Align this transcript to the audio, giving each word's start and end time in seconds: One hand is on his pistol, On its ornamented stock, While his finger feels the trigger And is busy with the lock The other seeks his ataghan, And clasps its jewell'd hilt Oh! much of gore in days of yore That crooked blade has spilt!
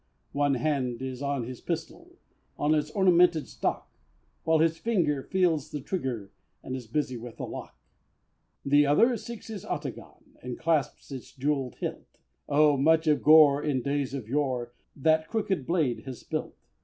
One 0.31 0.55
hand 0.55 0.99
is 1.03 1.21
on 1.21 1.43
his 1.43 1.61
pistol, 1.61 2.17
On 2.57 2.73
its 2.73 2.89
ornamented 2.89 3.47
stock, 3.47 3.93
While 4.45 4.57
his 4.57 4.79
finger 4.79 5.21
feels 5.21 5.69
the 5.69 5.79
trigger 5.79 6.31
And 6.63 6.75
is 6.75 6.87
busy 6.87 7.17
with 7.17 7.37
the 7.37 7.45
lock 7.45 7.77
The 8.65 8.87
other 8.87 9.15
seeks 9.15 9.45
his 9.45 9.63
ataghan, 9.63 10.39
And 10.41 10.57
clasps 10.57 11.11
its 11.11 11.31
jewell'd 11.31 11.75
hilt 11.75 12.17
Oh! 12.49 12.77
much 12.77 13.05
of 13.05 13.21
gore 13.21 13.61
in 13.63 13.83
days 13.83 14.15
of 14.15 14.27
yore 14.27 14.73
That 14.95 15.27
crooked 15.27 15.67
blade 15.67 15.99
has 16.05 16.21
spilt! 16.21 16.55